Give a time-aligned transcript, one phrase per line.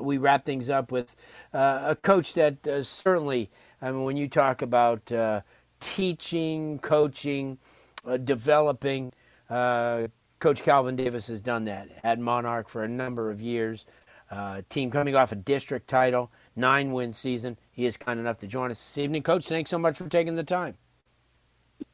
[0.00, 1.14] We wrap things up with
[1.52, 5.42] uh, a coach that uh, certainly, I mean, when you talk about uh,
[5.78, 7.58] teaching, coaching,
[8.04, 9.12] uh, developing,
[9.48, 13.84] uh, Coach Calvin Davis has done that at Monarch for a number of years.
[14.30, 17.58] Uh, team coming off a district title, nine win season.
[17.72, 19.22] He is kind enough to join us this evening.
[19.22, 20.76] Coach, thanks so much for taking the time.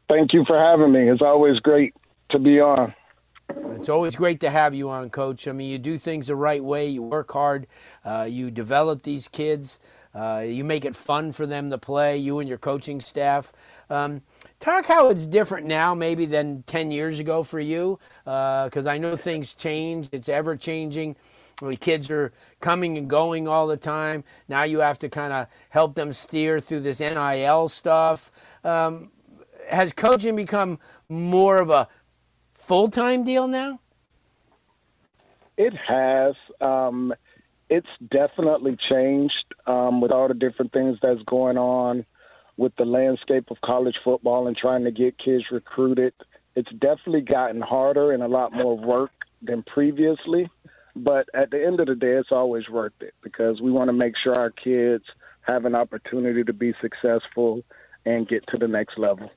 [0.08, 1.10] Thank you for having me.
[1.10, 1.94] It's always great
[2.30, 2.94] to be on.
[3.48, 5.46] It's always great to have you on, Coach.
[5.46, 6.88] I mean, you do things the right way.
[6.88, 7.66] You work hard.
[8.04, 9.78] Uh, you develop these kids.
[10.14, 12.16] Uh, you make it fun for them to play.
[12.16, 13.52] You and your coaching staff.
[13.90, 14.22] Um,
[14.60, 18.98] talk how it's different now, maybe than 10 years ago for you, because uh, I
[18.98, 20.08] know things change.
[20.10, 21.16] It's ever changing.
[21.60, 24.24] The kids are coming and going all the time.
[24.48, 28.30] Now you have to kind of help them steer through this NIL stuff.
[28.64, 29.10] Um,
[29.68, 31.88] has coaching become more of a
[32.66, 33.80] full time deal now?
[35.56, 36.34] It has.
[36.60, 37.14] Um,
[37.70, 42.04] it's definitely changed um, with all the different things that's going on
[42.56, 46.14] with the landscape of college football and trying to get kids recruited.
[46.54, 49.10] It's definitely gotten harder and a lot more work
[49.42, 50.48] than previously.
[50.94, 53.92] But at the end of the day, it's always worth it because we want to
[53.92, 55.04] make sure our kids
[55.42, 57.62] have an opportunity to be successful
[58.06, 59.30] and get to the next level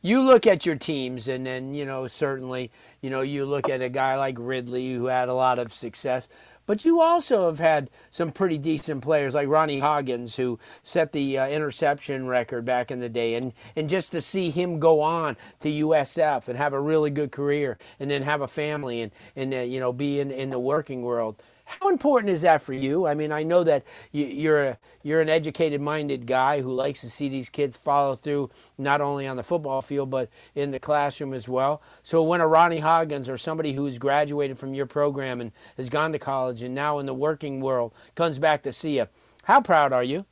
[0.00, 3.82] you look at your teams and then you know certainly you know you look at
[3.82, 6.28] a guy like ridley who had a lot of success
[6.66, 11.36] but you also have had some pretty decent players like ronnie hoggins who set the
[11.36, 15.36] uh, interception record back in the day and, and just to see him go on
[15.60, 19.52] to usf and have a really good career and then have a family and, and
[19.52, 23.06] uh, you know be in, in the working world how important is that for you?
[23.06, 27.28] I mean, I know that you're a, you're an educated-minded guy who likes to see
[27.28, 31.48] these kids follow through not only on the football field but in the classroom as
[31.48, 31.82] well.
[32.02, 36.12] So when a Ronnie Hoggins or somebody who's graduated from your program and has gone
[36.12, 39.06] to college and now in the working world comes back to see you,
[39.44, 40.24] how proud are you?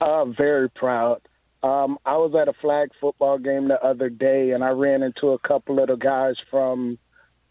[0.00, 1.20] Uh, very proud.
[1.62, 5.30] Um, I was at a flag football game the other day, and I ran into
[5.30, 6.98] a couple of the guys from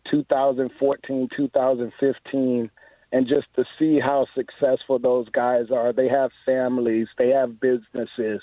[0.09, 2.71] 2014, 2015,
[3.11, 5.93] and just to see how successful those guys are.
[5.93, 8.41] They have families, they have businesses,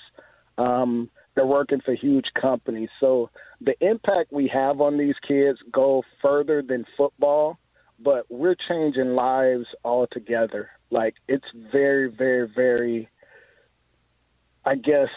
[0.58, 2.90] um, they're working for huge companies.
[3.00, 3.30] So
[3.60, 7.58] the impact we have on these kids go further than football,
[7.98, 10.70] but we're changing lives altogether.
[10.90, 13.08] Like it's very, very, very.
[14.64, 15.08] I guess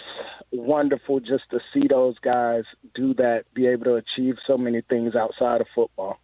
[0.52, 2.64] wonderful just to see those guys
[2.96, 6.18] do that, be able to achieve so many things outside of football.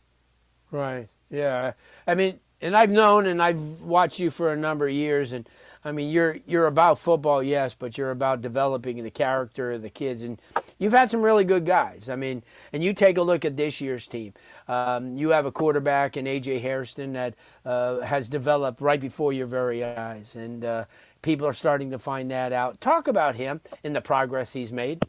[0.72, 1.10] Right.
[1.30, 1.74] Yeah.
[2.08, 5.50] I mean, and I've known and I've watched you for a number of years, and
[5.84, 9.90] I mean, you're you're about football, yes, but you're about developing the character of the
[9.90, 10.40] kids, and
[10.78, 12.08] you've had some really good guys.
[12.08, 14.34] I mean, and you take a look at this year's team.
[14.68, 17.34] Um, you have a quarterback in AJ Hairston that
[17.66, 20.86] uh, has developed right before your very eyes, and uh,
[21.24, 22.80] people are starting to find that out.
[22.80, 25.02] Talk about him and the progress he's made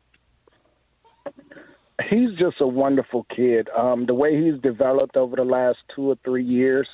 [2.09, 3.69] he's just a wonderful kid.
[3.77, 6.89] Um, the way he's developed over the last two or three years,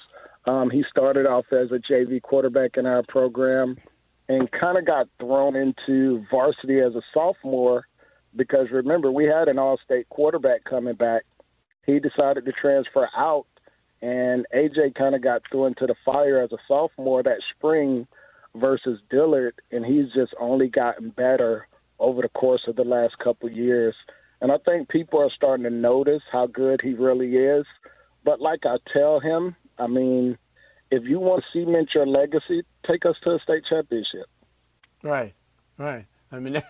[0.46, 3.76] um, he started off as a JV quarterback in our program
[4.28, 7.86] and kind of got thrown into varsity as a sophomore
[8.36, 11.22] because remember, we had an all state quarterback coming back.
[11.86, 13.47] He decided to transfer out,
[14.02, 18.06] and AJ kind of got thrown into the fire as a sophomore that spring
[18.54, 21.66] versus Dillard, and he's just only gotten better
[21.98, 23.94] over the course of the last couple years.
[24.41, 27.66] And I think people are starting to notice how good he really is.
[28.25, 30.38] But like I tell him, I mean,
[30.91, 34.27] if you want to cement your legacy, take us to a state championship.
[35.03, 35.34] Right,
[35.77, 36.07] right.
[36.30, 36.62] I mean,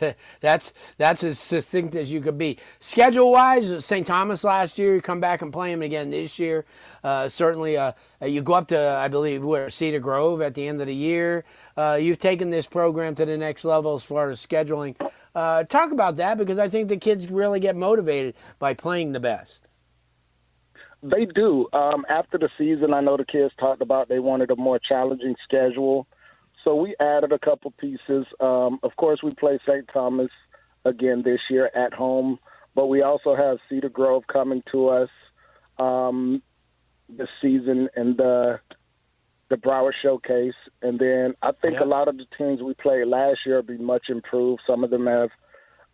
[0.40, 2.58] that's that's as succinct as you could be.
[2.80, 4.06] Schedule wise, St.
[4.06, 6.64] Thomas last year, you come back and play him again this year.
[7.04, 7.92] Uh, certainly, uh,
[8.24, 11.44] you go up to I believe where Cedar Grove at the end of the year.
[11.76, 14.96] Uh, you've taken this program to the next level as far as scheduling.
[15.34, 19.20] Uh, talk about that because I think the kids really get motivated by playing the
[19.20, 19.66] best.
[21.02, 21.66] They do.
[21.72, 25.34] Um, after the season, I know the kids talked about they wanted a more challenging
[25.44, 26.06] schedule.
[26.64, 28.24] So we added a couple pieces.
[28.38, 29.88] Um, of course, we play St.
[29.92, 30.30] Thomas
[30.84, 32.38] again this year at home,
[32.74, 35.08] but we also have Cedar Grove coming to us
[35.78, 36.40] um,
[37.08, 37.88] this season.
[37.96, 38.60] And the
[39.52, 43.40] the Broward Showcase, and then I think a lot of the teams we played last
[43.44, 44.62] year will be much improved.
[44.66, 45.28] Some of them have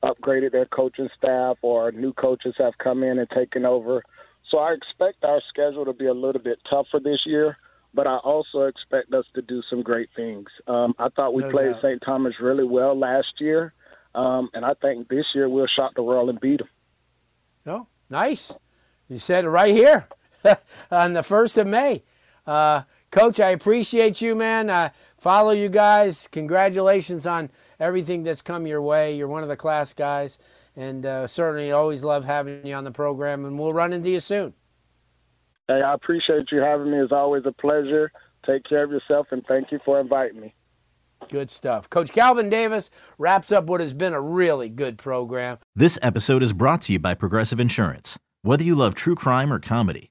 [0.04, 4.04] upgraded their coaching staff, or new coaches have come in and taken over.
[4.48, 7.56] So I expect our schedule to be a little bit tougher this year,
[7.92, 10.46] but I also expect us to do some great things.
[10.68, 11.82] Um, I thought we No played doubt.
[11.82, 12.02] St.
[12.06, 13.72] Thomas really well last year,
[14.14, 16.68] um, and I think this year we'll shock the world and beat them.
[17.66, 18.52] Oh, nice.
[19.08, 20.06] You said it right here
[20.92, 22.04] on the 1st of May.
[22.46, 24.70] Uh, Coach, I appreciate you, man.
[24.70, 26.28] I follow you guys.
[26.30, 27.50] Congratulations on
[27.80, 29.16] everything that's come your way.
[29.16, 30.38] You're one of the class guys,
[30.76, 34.20] and uh, certainly always love having you on the program, and we'll run into you
[34.20, 34.52] soon.
[35.68, 36.98] Hey, I appreciate you having me.
[36.98, 38.12] It's always a pleasure.
[38.46, 40.54] Take care of yourself, and thank you for inviting me.
[41.30, 41.90] Good stuff.
[41.90, 45.58] Coach Calvin Davis wraps up what has been a really good program.
[45.74, 48.18] This episode is brought to you by Progressive Insurance.
[48.42, 50.10] Whether you love true crime or comedy,